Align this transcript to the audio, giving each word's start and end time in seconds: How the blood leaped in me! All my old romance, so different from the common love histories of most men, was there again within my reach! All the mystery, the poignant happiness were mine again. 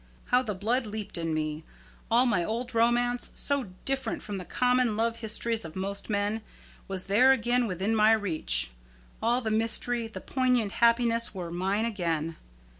How 0.29 0.41
the 0.41 0.55
blood 0.55 0.87
leaped 0.87 1.15
in 1.15 1.31
me! 1.31 1.63
All 2.09 2.25
my 2.25 2.43
old 2.43 2.73
romance, 2.73 3.31
so 3.35 3.65
different 3.85 4.23
from 4.23 4.39
the 4.39 4.45
common 4.45 4.97
love 4.97 5.17
histories 5.17 5.63
of 5.63 5.75
most 5.75 6.09
men, 6.09 6.41
was 6.87 7.05
there 7.05 7.31
again 7.33 7.67
within 7.67 7.95
my 7.95 8.13
reach! 8.13 8.71
All 9.21 9.41
the 9.41 9.51
mystery, 9.51 10.07
the 10.07 10.19
poignant 10.19 10.71
happiness 10.71 11.35
were 11.35 11.51
mine 11.51 11.85
again. 11.85 12.37